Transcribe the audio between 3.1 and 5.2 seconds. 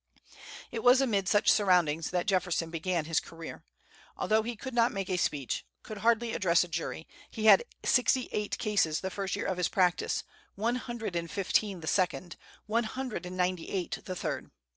career. Although he could not make a